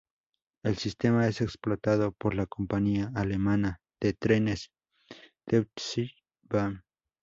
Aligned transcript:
El 0.63 0.77
sistema 0.79 1.27
es 1.27 1.41
explotado 1.41 2.11
por 2.13 2.33
la 2.33 2.47
compañía 2.47 3.11
alemana 3.13 3.81
de 4.01 4.13
trenes 4.13 4.71
Deutsche 5.45 6.09
Bahn. 6.41 6.83